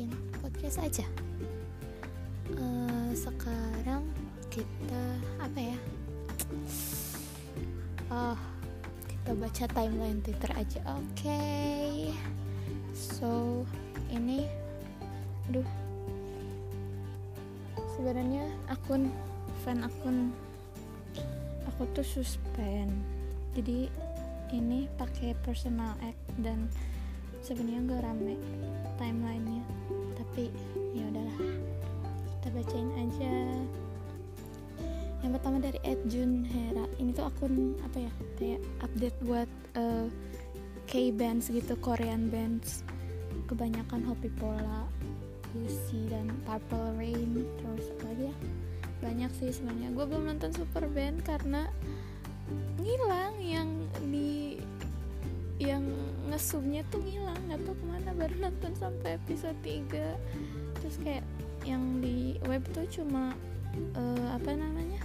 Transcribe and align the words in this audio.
bikin 0.00 0.16
podcast 0.40 0.80
aja. 0.80 1.04
Uh, 2.56 3.12
sekarang 3.12 4.00
kita 4.48 5.04
apa 5.36 5.60
ya? 5.60 5.76
Oh 8.08 8.40
kita 9.04 9.36
baca 9.36 9.64
timeline 9.76 10.24
twitter 10.24 10.56
aja. 10.56 10.80
Oke. 10.96 11.04
Okay. 11.20 12.16
so 12.96 13.60
ini 14.08 14.48
aduh. 15.52 15.68
Sebenarnya 17.92 18.48
akun 18.72 19.12
fan 19.68 19.84
akun 19.84 20.32
aku 21.68 21.84
tuh 21.92 22.08
suspend. 22.08 22.88
Jadi 23.52 23.92
ini 24.56 24.88
pakai 24.96 25.36
personal 25.44 25.92
act 26.00 26.24
dan 26.40 26.72
sebenarnya 27.40 27.80
gak 27.96 28.02
rame 28.04 28.34
timelinenya. 29.00 29.64
Tapi 30.16 30.52
ya 30.96 31.04
udahlah. 31.08 31.38
Kita 32.40 32.48
bacain 32.56 32.90
aja. 32.96 33.34
Yang 35.20 35.32
pertama 35.36 35.56
dari 35.60 35.78
Ed 35.84 36.00
Jun 36.08 36.44
Hera. 36.48 36.88
Ini 36.96 37.12
tuh 37.12 37.28
akun 37.28 37.76
apa 37.84 37.98
ya 38.00 38.12
kayak 38.40 38.60
update 38.80 39.18
buat 39.24 39.50
uh, 39.76 40.08
K 40.88 41.12
bands 41.12 41.52
gitu 41.52 41.76
Korean 41.80 42.32
bands. 42.32 42.84
Kebanyakan 43.48 44.06
Hopi 44.06 44.32
Pola 44.40 44.88
Lucy 45.52 46.08
dan 46.08 46.32
Purple 46.48 46.96
Rain. 46.96 47.44
Terus 47.60 47.86
apa 47.98 48.04
lagi 48.08 48.24
ya? 48.32 48.36
Banyak 49.00 49.30
sih 49.36 49.52
sebenarnya. 49.52 49.92
Gue 49.92 50.04
belum 50.08 50.24
nonton 50.28 50.52
Super 50.56 50.88
Band 50.88 51.20
karena 51.24 51.68
ngilang 52.80 53.36
yang 53.44 53.68
di 54.08 54.58
yang 55.60 55.84
ngesubnya 56.32 56.80
tuh 56.88 57.04
ngilang 57.04 57.36
nggak 57.46 57.60
tahu 57.68 57.76
ke 57.76 57.84
mana 57.84 58.10
baru 58.16 58.48
nonton 58.48 58.72
sampai 58.72 59.20
episode 59.20 59.60
3 59.60 60.80
terus 60.80 60.96
kayak 61.04 61.24
yang 61.68 62.00
di 62.00 62.40
web 62.48 62.64
tuh 62.72 62.88
cuma 62.88 63.36
uh, 63.92 64.28
apa 64.32 64.56
namanya 64.56 65.04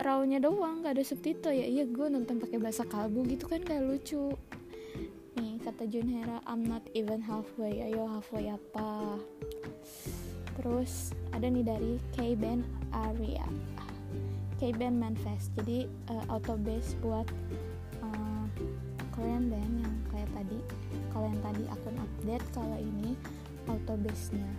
rawnya 0.00 0.40
doang 0.40 0.80
nggak 0.80 0.96
ada 0.96 1.04
subtitle. 1.04 1.52
Ya 1.52 1.68
iya 1.68 1.84
gue 1.84 2.06
nonton 2.08 2.40
pakai 2.40 2.56
bahasa 2.56 2.88
kalbu 2.88 3.28
gitu 3.28 3.44
kan 3.44 3.60
gak 3.60 3.84
lucu. 3.84 4.32
Nih 5.36 5.60
kata 5.60 5.84
Junhera 5.84 6.40
I'm 6.48 6.64
not 6.64 6.84
even 6.96 7.20
halfway 7.20 7.84
ayo 7.84 8.08
halfway 8.08 8.48
apa? 8.48 9.20
Terus 10.56 11.12
ada 11.32 11.48
nih 11.48 11.64
dari 11.64 11.92
K-band 12.16 12.64
Aria 12.92 13.44
K-band 14.60 14.96
Manifest. 14.96 15.52
Jadi 15.58 15.90
uh, 16.08 16.24
auto 16.32 16.54
base 16.54 16.94
buat 17.02 17.26
Korean 19.22 19.54
band 19.54 19.86
yang 19.86 19.96
kayak 20.10 20.30
tadi 20.34 20.58
kalau 21.14 21.30
yang 21.30 21.42
tadi 21.46 21.62
akun 21.70 21.94
update 21.94 22.46
kalau 22.50 22.74
ini 22.74 23.14
auto 23.70 23.94
base 24.02 24.34
nya 24.34 24.50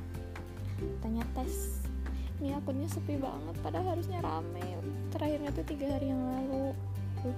tanya 1.03 1.28
tes. 1.36 1.83
Ini 2.39 2.55
akunnya 2.55 2.88
sepi 2.88 3.20
banget 3.20 3.59
padahal 3.59 3.92
harusnya 3.92 4.23
rame. 4.23 4.80
Terakhirnya 5.11 5.52
tuh 5.52 5.67
tiga 5.67 5.92
hari 5.92 6.16
yang 6.16 6.23
lalu. 6.23 6.72
Tuh 7.20 7.36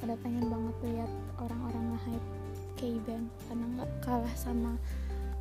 pada 0.00 0.16
pengen 0.24 0.48
banget 0.48 0.76
lihat 0.80 1.12
orang-orang 1.44 1.84
nge-hype 1.92 2.28
K-band 2.80 3.26
karena 3.44 3.64
nggak 3.76 3.90
kalah 4.00 4.32
sama 4.32 4.80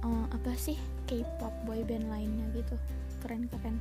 uh, 0.04 0.26
apa 0.36 0.52
sih 0.60 0.76
K-pop 1.08 1.56
boy 1.64 1.80
band 1.88 2.12
lainnya 2.12 2.44
gitu. 2.60 2.76
Keren-keren 3.24 3.80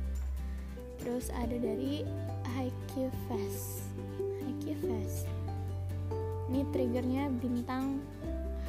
terus 1.03 1.27
ada 1.35 1.59
dari 1.59 2.07
Haikyuu 2.55 3.11
Fest. 3.27 3.91
Haikyuu 4.39 4.79
Fest 4.87 5.27
ini 6.49 6.61
triggernya 6.69 7.31
bintang 7.41 8.01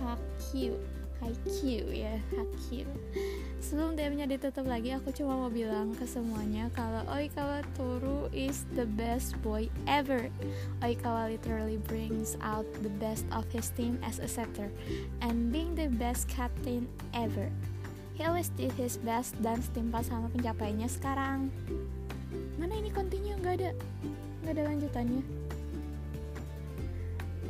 HQ 0.01 0.77
HQ 1.17 1.59
ya 1.97 2.21
HQ 2.37 2.85
sebelum 3.59 3.97
DM-nya 3.97 4.29
ditutup 4.29 4.69
lagi 4.69 4.93
aku 4.93 5.11
cuma 5.17 5.35
mau 5.35 5.51
bilang 5.51 5.97
ke 5.97 6.05
semuanya 6.05 6.69
kalau 6.77 7.03
Oikawa 7.09 7.65
Toru 7.75 8.29
is 8.31 8.69
the 8.77 8.85
best 8.85 9.35
boy 9.41 9.67
ever. 9.89 10.29
Oikawa 10.85 11.33
literally 11.33 11.81
brings 11.89 12.37
out 12.45 12.69
the 12.85 12.93
best 13.01 13.25
of 13.33 13.49
his 13.51 13.73
team 13.75 13.99
as 14.05 14.21
a 14.21 14.29
setter 14.29 14.69
and 15.25 15.51
being 15.51 15.73
the 15.75 15.89
best 15.97 16.29
captain 16.29 16.87
ever. 17.17 17.49
He 18.17 18.25
always 18.25 18.49
did 18.55 18.73
his 18.77 18.97
best 19.01 19.37
dan 19.45 19.61
setimpa 19.61 20.01
sama 20.01 20.33
pencapaiannya 20.33 20.89
sekarang. 20.89 21.53
Mana 22.57 22.77
ini 22.77 22.89
continue? 22.89 23.37
Nggak 23.37 23.61
ada. 23.61 23.71
Nggak 24.45 24.53
ada 24.57 24.63
lanjutannya 24.73 25.36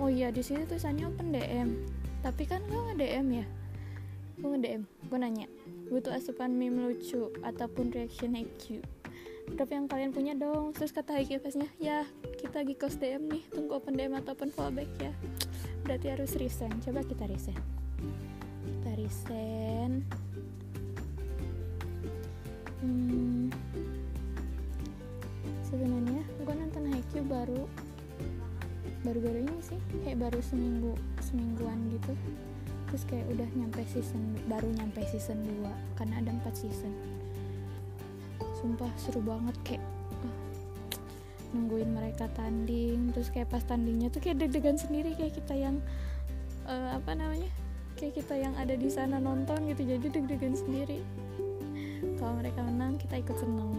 oh 0.00 0.08
iya 0.10 0.28
di 0.32 0.42
sini 0.44 0.68
tulisannya 0.68 1.08
open 1.08 1.32
DM 1.32 1.68
tapi 2.24 2.42
kan 2.42 2.58
gue 2.66 2.80
nge 2.90 2.96
DM 2.98 3.26
ya? 3.38 3.46
Gue 4.42 4.48
nge 4.56 4.60
DM 4.66 4.82
gue 4.84 5.18
nanya 5.18 5.46
butuh 5.86 6.18
asupan 6.18 6.50
meme 6.50 6.82
lucu 6.82 7.30
ataupun 7.46 7.94
reaction 7.94 8.34
IQ 8.34 8.82
berapa 9.54 9.72
yang 9.78 9.86
kalian 9.86 10.10
punya 10.10 10.34
dong. 10.34 10.74
Terus 10.74 10.90
kata 10.90 11.22
IQ 11.22 11.38
nya 11.54 11.68
ya 11.78 11.98
kita 12.42 12.66
gikos 12.66 12.98
DM 12.98 13.30
nih 13.30 13.42
tunggu 13.54 13.78
open 13.78 13.94
DM 13.94 14.18
ataupun 14.18 14.50
fallback 14.50 14.90
ya. 14.98 15.14
Berarti 15.86 16.06
harus 16.10 16.34
resign. 16.34 16.74
Coba 16.82 17.06
kita 17.06 17.30
resign. 17.30 17.58
Kita 18.66 18.90
resign. 18.98 20.02
Hmm, 22.82 23.48
sebenarnya 25.62 26.22
gue 26.42 26.54
nonton 26.54 26.84
Haikyuu 26.90 27.24
baru 27.26 27.64
baru-baru 29.06 29.46
ini 29.46 29.62
sih 29.62 29.78
kayak 30.02 30.18
baru 30.26 30.42
seminggu 30.42 30.98
semingguan 31.22 31.78
gitu. 31.94 32.12
Terus 32.90 33.02
kayak 33.06 33.26
udah 33.30 33.48
nyampe 33.54 33.82
season 33.86 34.22
baru 34.50 34.66
nyampe 34.74 35.00
season 35.06 35.38
2 35.46 35.98
karena 35.98 36.14
ada 36.18 36.30
4 36.34 36.62
season. 36.66 36.92
Sumpah 38.58 38.90
seru 38.98 39.22
banget 39.22 39.54
kayak 39.62 39.84
uh, 40.26 40.36
nungguin 41.54 41.94
mereka 41.94 42.26
tanding. 42.34 43.14
Terus 43.14 43.30
kayak 43.30 43.46
pas 43.54 43.62
tandingnya 43.62 44.10
tuh 44.10 44.18
kayak 44.18 44.42
deg-degan 44.42 44.74
sendiri 44.74 45.14
kayak 45.14 45.38
kita 45.38 45.54
yang 45.54 45.78
uh, 46.66 46.98
apa 46.98 47.14
namanya 47.14 47.50
kayak 47.94 48.18
kita 48.18 48.34
yang 48.34 48.52
ada 48.58 48.74
di 48.74 48.90
sana 48.90 49.22
nonton 49.22 49.70
gitu 49.70 49.86
jadi 49.86 50.06
deg-degan 50.10 50.58
sendiri. 50.58 50.98
Kalau 52.18 52.34
mereka 52.42 52.58
menang 52.66 52.98
kita 52.98 53.22
ikut 53.22 53.36
seneng. 53.38 53.72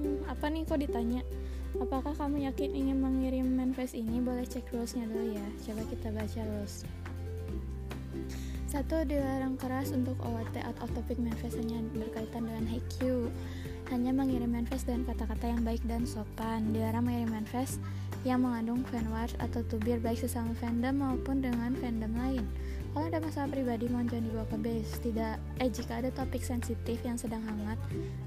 Hmm, 0.00 0.18
apa 0.28 0.46
nih 0.48 0.64
kok 0.64 0.80
ditanya 0.80 1.20
Apakah 1.78 2.18
kamu 2.18 2.50
yakin 2.50 2.70
ingin 2.74 2.98
mengirim 2.98 3.46
manifest 3.54 3.94
ini? 3.94 4.18
Boleh 4.18 4.42
cek 4.42 4.74
rulesnya 4.74 5.06
dulu 5.06 5.38
ya. 5.38 5.46
Coba 5.62 5.82
kita 5.86 6.08
baca 6.10 6.40
rules. 6.42 6.82
Satu, 8.70 9.02
dilarang 9.02 9.58
keras 9.58 9.90
untuk 9.94 10.14
OOT 10.22 10.62
out 10.62 10.78
of 10.82 10.90
topic 10.94 11.18
manifest 11.18 11.58
hanya 11.58 11.82
berkaitan 11.94 12.46
dengan 12.46 12.66
HQ. 12.70 13.30
Hanya 13.90 14.14
mengirim 14.14 14.50
manifest 14.50 14.86
dengan 14.86 15.10
kata-kata 15.10 15.50
yang 15.50 15.62
baik 15.62 15.82
dan 15.86 16.06
sopan. 16.06 16.70
Dilarang 16.74 17.06
mengirim 17.06 17.30
manifest 17.34 17.82
yang 18.22 18.42
mengandung 18.42 18.86
fanwars 18.90 19.34
atau 19.38 19.62
tubir 19.66 19.98
baik 19.98 20.22
sesama 20.22 20.54
fandom 20.58 21.02
maupun 21.02 21.42
dengan 21.42 21.74
fandom 21.78 22.14
lain. 22.14 22.44
Kalau 22.90 23.06
ada 23.06 23.22
masalah 23.22 23.54
pribadi 23.54 23.86
mohon 23.86 24.10
jangan 24.10 24.26
dibawa 24.26 24.46
ke 24.50 24.58
base. 24.58 24.92
Tidak, 24.98 25.36
eh 25.62 25.70
jika 25.70 26.02
ada 26.02 26.10
topik 26.10 26.42
sensitif 26.42 26.98
yang 27.06 27.14
sedang 27.14 27.38
hangat, 27.46 27.78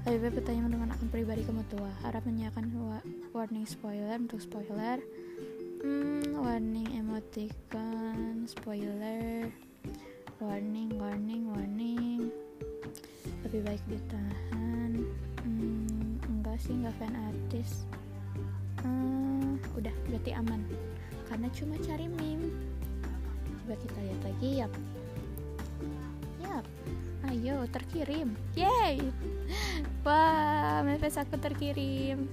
lebih 0.08 0.32
baik 0.32 0.34
bertanya 0.40 0.72
dengan 0.72 0.88
akun 0.96 1.12
pribadi 1.12 1.44
kamu 1.44 1.60
tua. 1.68 1.92
Harap 2.00 2.24
menyiapkan 2.24 2.72
wa 2.72 2.96
warning 3.36 3.68
spoiler 3.68 4.16
untuk 4.16 4.40
spoiler. 4.40 5.04
Hmm, 5.84 6.40
warning 6.40 6.88
emoticon, 6.96 8.48
spoiler, 8.48 9.52
warning, 10.40 10.96
warning, 10.96 11.44
warning. 11.52 12.32
Lebih 13.44 13.68
baik 13.68 13.84
ditahan. 13.84 15.04
Hmm, 15.44 16.16
enggak 16.24 16.56
sih, 16.56 16.72
enggak 16.72 16.96
fan 16.96 17.12
artis. 17.12 17.84
Hmm, 18.80 19.60
udah, 19.76 19.92
berarti 20.08 20.32
aman. 20.32 20.64
Karena 21.28 21.52
cuma 21.52 21.76
cari 21.84 22.08
meme 22.08 22.73
coba 23.64 23.80
kita 23.80 23.96
lihat 24.04 24.20
lagi 24.28 24.48
yap. 24.60 24.72
Yap. 26.44 26.64
Ayo 27.32 27.64
terkirim. 27.72 28.36
Yay. 28.52 29.00
Wah 30.04 30.84
manifest 30.84 31.16
aku 31.16 31.40
terkirim. 31.40 32.28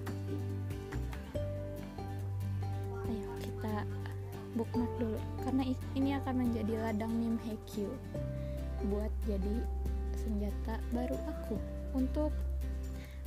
Ayo 3.08 3.32
kita 3.40 3.88
bookmark 4.60 4.92
dulu 5.00 5.16
karena 5.48 5.64
ini 5.96 6.20
akan 6.20 6.36
menjadi 6.36 6.74
ladang 6.84 7.16
meme 7.16 7.40
HQ 7.48 7.88
buat 8.92 9.12
jadi 9.24 9.64
senjata 10.20 10.84
baru 10.92 11.16
aku 11.32 11.56
untuk 11.96 12.36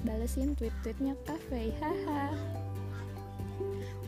balesin 0.05 0.53
tweet-tweetnya 0.61 1.17
kafe 1.25 1.73
haha 1.81 2.37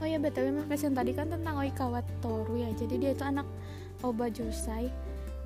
oh 0.00 0.06
ya 0.06 0.20
btw 0.20 0.52
manifest 0.52 0.84
yang 0.86 0.96
tadi 0.96 1.12
kan 1.16 1.26
tentang 1.32 1.54
Oikawa 1.56 2.04
Toru 2.20 2.60
ya. 2.60 2.70
Jadi 2.76 2.94
dia 3.00 3.10
itu 3.16 3.24
anak 3.24 3.48
Oba 4.04 4.28
Josai 4.28 4.92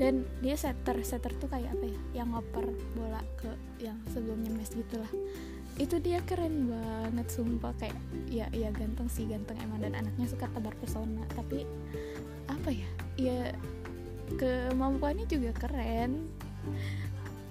dan 0.01 0.25
dia 0.41 0.57
setter 0.57 0.97
setter 1.05 1.29
tuh 1.37 1.53
kayak 1.53 1.77
apa 1.77 1.85
ya? 1.85 2.01
Yang 2.23 2.29
ngoper 2.33 2.67
bola 2.97 3.21
ke 3.37 3.51
yang 3.85 4.01
sebelumnya 4.09 4.49
mes 4.57 4.73
gitulah. 4.73 5.13
Itu 5.77 6.01
dia 6.01 6.25
keren 6.25 6.73
banget 6.73 7.29
sumpah. 7.29 7.77
Kayak 7.77 8.01
ya 8.33 8.49
ya 8.51 8.73
ganteng 8.73 9.13
sih 9.13 9.29
ganteng 9.29 9.61
emang. 9.61 9.85
Dan 9.85 9.93
anaknya 9.93 10.25
suka 10.25 10.49
tebar 10.51 10.73
pesona. 10.81 11.21
Tapi 11.37 11.69
apa 12.49 12.73
ya? 12.73 12.89
Ya 13.21 13.41
kemampuannya 14.41 15.29
juga 15.29 15.53
keren. 15.61 16.33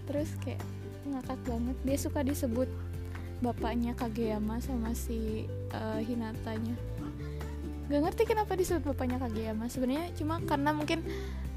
Terus 0.10 0.34
kayak 0.42 0.66
ngakak 1.06 1.40
banget. 1.46 1.78
Dia 1.86 1.98
suka 2.02 2.26
disebut 2.26 2.70
bapaknya 3.40 3.96
Kageyama 3.96 4.60
sama 4.60 4.92
si 4.96 5.48
uh, 5.72 6.00
Hinatanya. 6.00 6.76
Gak 7.90 8.02
ngerti 8.06 8.24
kenapa 8.30 8.54
disebut 8.54 8.94
bapaknya 8.94 9.18
Kageyama. 9.18 9.66
Sebenarnya 9.72 10.12
cuma 10.14 10.44
karena 10.46 10.76
mungkin 10.76 11.02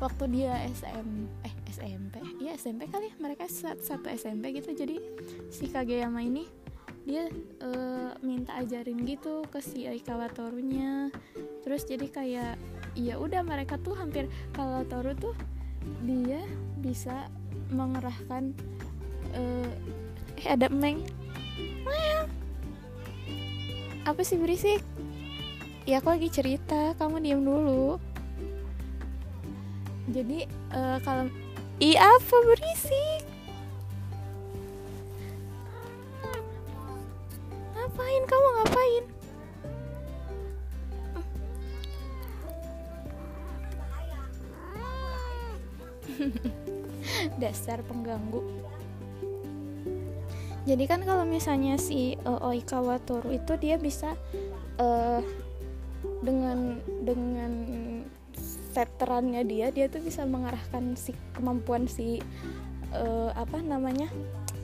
waktu 0.00 0.25
dia 0.32 0.56
SM 0.73 1.08
eh 1.46 1.55
SMP 1.69 2.23
ya 2.40 2.55
SMP 2.56 2.88
kali 2.88 3.11
ya. 3.11 3.14
Mereka 3.19 3.50
satu, 3.50 4.08
SMP 4.08 4.56
gitu. 4.56 4.73
Jadi 4.73 4.96
si 5.52 5.69
Kageyama 5.69 6.23
ini 6.25 6.49
dia 7.02 7.26
uh, 7.67 8.14
minta 8.23 8.62
ajarin 8.62 9.02
gitu 9.02 9.43
ke 9.50 9.58
si 9.58 9.90
Aikawa 9.90 10.31
Torunya 10.31 11.11
terus 11.67 11.82
jadi 11.82 12.06
kayak 12.06 12.55
ya 12.94 13.19
udah 13.19 13.43
mereka 13.43 13.75
tuh 13.82 13.99
hampir 13.99 14.31
kalau 14.55 14.87
Toru 14.87 15.11
tuh 15.19 15.35
dia 16.06 16.38
bisa 16.78 17.26
mengerahkan 17.75 18.55
uh, 19.35 19.70
eh 20.38 20.46
ada 20.46 20.70
Meng 20.70 21.02
apa? 24.12 24.20
Sih 24.29 24.37
berisik? 24.37 24.84
Ya 25.88 25.99
aku 25.99 26.12
lagi 26.12 26.29
cerita. 26.29 26.93
Kamu 27.00 27.19
diam 27.25 27.43
dulu. 27.43 27.96
Jadi 30.12 30.44
uh, 30.76 31.00
kalau 31.00 31.32
i 31.81 31.96
apa 31.96 32.37
berisik? 32.44 33.25
Ngapain? 37.73 38.23
Kamu 38.28 38.49
ngapain? 38.61 39.05
Dasar 47.43 47.81
pengganggu 47.88 48.44
jadi 50.73 50.89
kan 50.89 51.05
kalau 51.05 51.29
misalnya 51.29 51.77
si 51.77 52.17
uh, 52.25 52.49
Oikawa 52.49 52.97
Toru 53.05 53.29
itu 53.29 53.61
dia 53.61 53.77
bisa 53.77 54.17
uh, 54.81 55.21
dengan 56.25 56.81
dengan 57.05 57.53
veterannya 58.73 59.45
dia 59.45 59.69
dia 59.69 59.93
tuh 59.93 60.01
bisa 60.01 60.25
mengarahkan 60.25 60.97
si 60.97 61.13
kemampuan 61.37 61.85
si 61.85 62.25
uh, 62.97 63.29
apa 63.37 63.61
namanya 63.61 64.09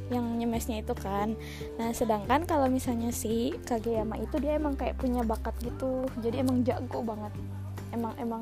yang 0.09 0.25
nyemesnya 0.41 0.81
itu 0.81 0.97
kan. 0.97 1.37
Nah 1.77 1.93
sedangkan 1.93 2.49
kalau 2.49 2.73
misalnya 2.73 3.13
si 3.13 3.53
Kageyama 3.69 4.17
itu 4.17 4.41
dia 4.41 4.57
emang 4.57 4.81
kayak 4.81 4.97
punya 4.97 5.21
bakat 5.21 5.53
gitu. 5.61 6.09
Jadi 6.25 6.41
emang 6.41 6.65
jago 6.65 7.05
banget. 7.05 7.37
Emang 7.93 8.17
emang 8.17 8.41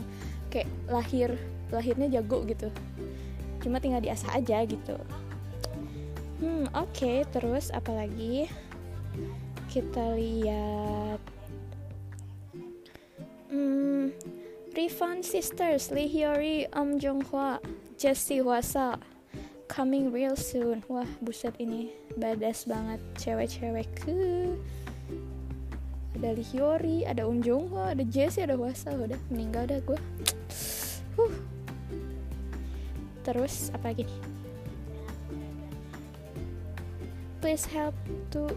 kayak 0.55 0.71
lahir 0.87 1.35
lahirnya 1.75 2.07
jago 2.15 2.47
gitu. 2.47 2.71
Cuma 3.59 3.83
tinggal 3.83 3.99
diasah 3.99 4.39
aja 4.39 4.63
gitu 4.63 4.95
Hmm, 6.37 6.69
oke. 6.77 6.93
Okay. 6.93 7.25
Terus 7.33 7.73
apalagi? 7.73 8.45
Kita 9.73 10.13
lihat. 10.13 11.21
Hmm, 13.49 14.13
Refund 14.77 15.25
Sisters, 15.25 15.89
Lee 15.89 16.13
Hyori, 16.13 16.69
Om 16.77 17.01
Jong 17.01 17.25
Hwa, 17.33 17.57
Jessie 17.97 18.45
Hwasa, 18.45 19.01
coming 19.73 20.13
real 20.13 20.37
soon. 20.37 20.85
Wah, 20.93 21.09
buset 21.25 21.57
ini 21.57 21.89
badass 22.21 22.69
banget 22.69 23.01
cewek-cewek 23.17 23.89
ke. 23.97 24.53
Ada 26.21 26.37
Lee 26.37 26.49
Hyori, 26.53 26.99
ada 27.09 27.25
Om 27.25 27.41
Jong 27.41 27.73
Hwa, 27.73 27.97
ada 27.97 28.05
Jessie, 28.05 28.45
ada 28.45 28.61
Hwasa. 28.61 28.93
Udah 28.93 29.17
meninggal 29.33 29.73
dah 29.73 29.81
gue. 29.81 30.01
Huh. 31.17 31.33
Terus 33.25 33.73
apa 33.73 33.97
lagi 33.97 34.05
nih? 34.05 34.36
Please 37.47 37.71
help 37.71 37.95
to 38.35 38.51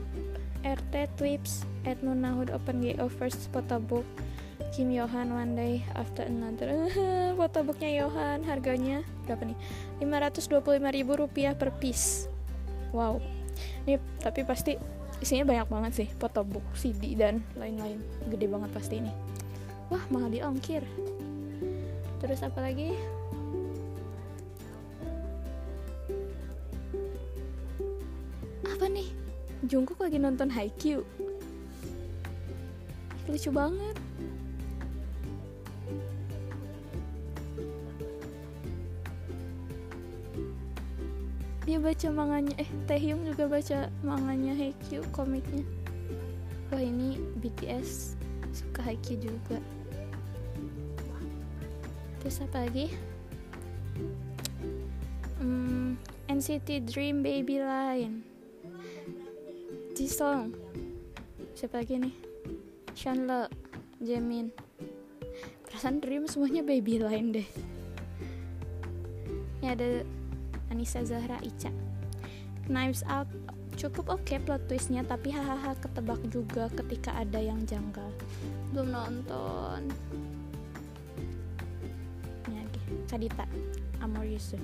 RT 0.66 1.14
Twips 1.14 1.62
at 1.86 2.02
Nunahud 2.02 2.50
Open 2.50 2.82
GO 2.82 3.06
first 3.06 3.46
photobook 3.54 4.02
Kim 4.74 4.90
Yohan 4.90 5.30
one 5.30 5.54
day 5.54 5.86
after 5.94 6.26
another. 6.26 6.90
Photobooknya 7.38 8.02
Yohan 8.02 8.42
harganya 8.50 9.06
berapa 9.30 9.46
nih? 9.46 9.58
525.000 10.02 11.06
rupiah 11.06 11.54
per 11.54 11.70
piece. 11.78 12.26
Wow. 12.90 13.22
Ini 13.86 14.02
tapi 14.26 14.42
pasti 14.42 14.74
isinya 15.22 15.46
banyak 15.46 15.70
banget 15.70 15.92
sih 15.94 16.08
photobook 16.10 16.66
CD 16.74 17.14
dan 17.14 17.46
lain-lain. 17.62 18.02
Gede 18.26 18.50
banget 18.50 18.74
pasti 18.74 19.06
ini. 19.06 19.14
Wah 19.94 20.02
mahal 20.10 20.34
di 20.34 20.42
ongkir. 20.42 20.82
Terus 22.26 22.42
apa 22.42 22.58
lagi 22.66 22.98
Jungkook 29.70 30.02
lagi 30.02 30.18
nonton 30.18 30.50
Haikyuu. 30.50 31.06
Lucu 33.30 33.54
banget. 33.54 33.94
Dia 41.70 41.78
baca 41.78 42.08
manganya 42.10 42.56
eh 42.58 42.66
Taehyung 42.90 43.30
juga 43.30 43.46
baca 43.46 43.94
manganya 44.02 44.58
Haikyuu 44.58 45.06
komiknya. 45.14 45.62
Wah 46.74 46.82
ini 46.82 47.22
BTS 47.38 48.18
suka 48.50 48.90
Haikyuu 48.90 49.22
juga. 49.22 49.62
Terus 52.26 52.42
apa 52.42 52.66
lagi? 52.66 52.90
Hmm, 55.38 55.94
NCT 56.26 56.90
Dream 56.90 57.22
Baby 57.22 57.62
Line 57.62 58.29
Jisung 60.00 60.56
siapa 61.52 61.84
lagi 61.84 62.00
nih? 62.00 62.16
Shanle 62.96 63.52
Jamin. 64.00 64.48
Perasaan 65.68 66.00
Dream 66.00 66.24
semuanya 66.24 66.64
baby 66.64 67.04
line 67.04 67.36
deh. 67.36 67.50
Ini 69.60 69.76
ada 69.76 70.08
Anissa 70.72 71.04
Zahra 71.04 71.44
Ica. 71.44 71.68
Knives 72.72 73.04
Out 73.12 73.28
cukup 73.76 74.08
oke 74.08 74.24
okay 74.24 74.40
plot 74.40 74.72
twistnya 74.72 75.04
tapi 75.04 75.36
hahaha 75.36 75.76
ketebak 75.84 76.24
juga 76.32 76.72
ketika 76.80 77.20
ada 77.20 77.44
yang 77.44 77.60
janggal. 77.68 78.08
Belum 78.72 78.96
nonton. 78.96 79.84
Ini 82.48 82.56
lagi. 82.56 82.82
Kadita 83.04 83.44
Amor 84.00 84.24
Yusuf 84.24 84.64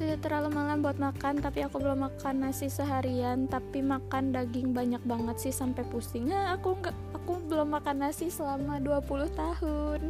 sudah 0.00 0.16
terlalu 0.16 0.48
malam 0.56 0.80
buat 0.80 0.96
makan 0.96 1.44
tapi 1.44 1.60
aku 1.60 1.76
belum 1.76 2.08
makan 2.08 2.48
nasi 2.48 2.72
seharian. 2.72 3.44
Tapi 3.44 3.84
makan 3.84 4.32
daging 4.32 4.72
banyak 4.72 5.04
banget 5.04 5.36
sih 5.36 5.52
sampai 5.52 5.84
pusing. 5.92 6.32
Nah, 6.32 6.56
aku 6.56 6.72
nggak 6.80 6.96
aku 7.12 7.36
belum 7.52 7.76
makan 7.76 8.08
nasi 8.08 8.32
selama 8.32 8.80
20 8.80 9.28
tahun. 9.36 10.00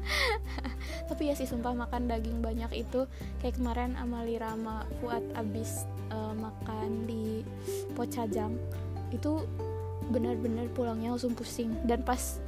Tapi 1.10 1.22
ya 1.26 1.34
sih 1.34 1.50
sumpah 1.50 1.74
makan 1.74 2.06
daging 2.06 2.38
banyak 2.38 2.86
itu 2.86 3.10
kayak 3.42 3.58
kemarin 3.58 3.98
Amali 3.98 4.38
Rama 4.38 4.86
buat 5.02 5.20
abis 5.34 5.82
uh, 6.14 6.32
makan 6.32 7.10
di 7.10 7.42
Pocajang 7.98 8.54
itu 9.10 9.42
benar-benar 10.14 10.70
pulangnya 10.78 11.10
langsung 11.10 11.34
pusing. 11.34 11.74
Dan 11.82 12.06
pas 12.06 12.38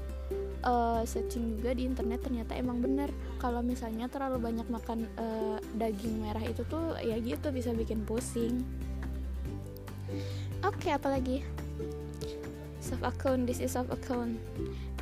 uh, 0.62 1.02
searching 1.06 1.58
juga 1.58 1.74
di 1.74 1.86
internet 1.86 2.22
ternyata 2.22 2.54
emang 2.56 2.78
bener. 2.82 3.10
Kalau 3.38 3.60
misalnya 3.60 4.06
terlalu 4.06 4.38
banyak 4.38 4.66
makan 4.70 5.06
uh, 5.18 5.58
daging 5.76 6.22
merah 6.22 6.42
itu 6.42 6.62
tuh 6.66 6.96
ya 7.02 7.18
gitu 7.18 7.50
bisa 7.50 7.74
bikin 7.74 8.02
pusing. 8.06 8.62
Oke 10.62 10.88
okay, 10.88 10.92
apalagi 10.94 11.42
soft 12.78 13.02
account 13.02 13.46
this 13.46 13.58
is 13.58 13.74
soft 13.74 13.90
account. 13.90 14.38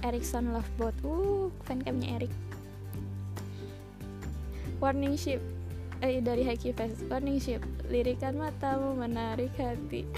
Ericsson 0.01 0.57
Lovebot. 0.57 0.97
Uh 1.05 1.53
fancamnya 1.69 2.17
Eric. 2.21 2.33
Warning 4.81 5.17
ship 5.21 5.41
eh 6.01 6.25
dari 6.25 6.49
Haki 6.49 6.73
Fest. 6.73 7.05
Warning 7.13 7.37
ship 7.37 7.61
lirikan 7.93 8.41
matamu 8.41 8.97
menarik 8.97 9.53
hati. 9.61 10.09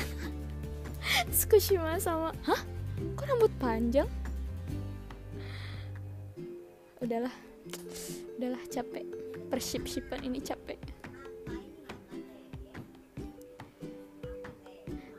Tsukushima 1.35 1.99
sama. 1.99 2.31
Hah? 2.47 2.63
Kok 3.19 3.27
rambut 3.27 3.53
panjang 3.59 4.07
udahlah. 7.03 7.35
Udahlah 8.39 8.63
capek. 8.71 9.05
Persip-sipan 9.51 10.23
ini 10.23 10.39
capek. 10.39 10.79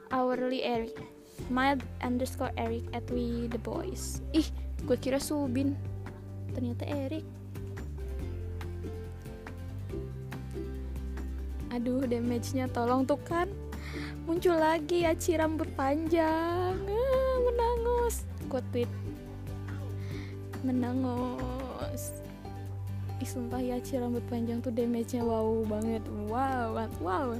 Hourly 0.09 0.63
Eric. 0.63 0.95
Mild 1.51 1.83
underscore 1.99 2.55
Eric 2.55 2.87
at 2.95 3.03
we 3.11 3.51
the 3.51 3.59
boys. 3.59 4.23
Ih 4.31 4.47
gue 4.87 4.95
kira 4.95 5.19
Subin. 5.19 5.75
Ternyata 6.55 6.87
Eric. 6.87 7.27
Aduh 11.73 12.07
damage-nya 12.07 12.71
tolong 12.71 13.03
tuh 13.03 13.19
kan. 13.27 13.51
Muncul 14.23 14.55
lagi 14.55 15.03
Aci 15.03 15.35
rambut 15.35 15.67
panjang. 15.75 16.79
Ah, 16.79 17.35
menangus 17.43 18.23
gue 18.47 18.61
tweet. 18.71 18.91
Menangus 20.63 21.52
ih 23.23 23.29
sumpah 23.31 23.63
ya 23.63 23.79
Ci 23.79 23.95
rambut 23.95 24.19
panjang 24.27 24.59
tuh 24.59 24.75
damage-nya 24.75 25.23
wow 25.23 25.63
banget. 25.63 26.03
Wow 26.27 26.75
wow. 26.99 27.31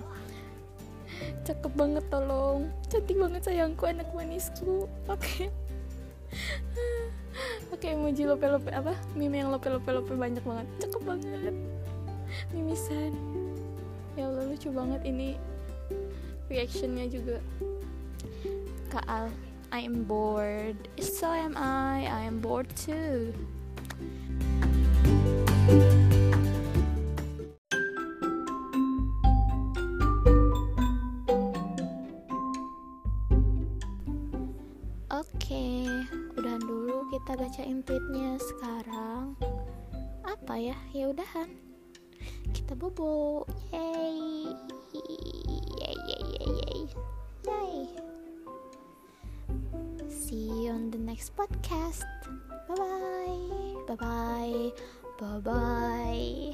Cakep 1.44 1.74
banget 1.76 2.08
tolong. 2.08 2.72
Cantik 2.88 3.20
banget 3.20 3.44
sayangku 3.44 3.84
anak 3.84 4.08
manisku. 4.16 4.88
Oke. 5.12 5.20
Okay. 5.20 5.46
oke 7.74 7.84
okay, 7.84 8.00
emoji 8.00 8.24
lope 8.24 8.48
lope 8.48 8.72
apa? 8.72 8.96
Meme 9.14 9.44
yang 9.44 9.52
lope 9.52 9.68
lope 9.68 9.92
lope 9.92 10.16
banyak 10.16 10.42
banget. 10.48 10.68
Cakep 10.80 11.02
banget. 11.04 11.56
Mimisan. 12.56 13.12
Ya 14.16 14.32
Allah 14.32 14.48
lucu 14.48 14.72
banget 14.72 15.04
ini 15.04 15.36
reactionnya 16.48 17.12
juga. 17.12 17.44
Kaal 18.88 19.28
I 19.76 19.84
am 19.84 20.08
bored. 20.08 20.80
So 21.02 21.28
am 21.28 21.60
I. 21.60 22.08
I 22.08 22.24
am 22.24 22.40
bored 22.40 22.72
too 22.78 23.36
Oke, 25.64 25.80
udahan 36.36 36.60
dulu 36.60 37.08
kita 37.16 37.40
bacain 37.40 37.80
tweetnya 37.88 38.36
sekarang. 38.44 39.40
Apa 40.28 40.60
ya? 40.60 40.76
Ya 40.92 41.08
udahan. 41.08 41.48
Kita 42.52 42.76
bobo. 42.76 43.48
Yay. 43.72 44.52
Yay 44.92 45.16
yay 45.80 45.96
yay 46.12 46.52
yay. 46.60 46.80
Yay. 47.48 47.76
See 50.12 50.68
you 50.68 50.76
on 50.76 50.92
the 50.92 51.00
next 51.00 51.32
podcast. 51.40 52.04
Bye 52.68 52.76
bye. 52.76 53.48
Bye 53.88 53.96
bye. 53.96 55.03
Bye 55.20 55.40
bye. 55.40 56.54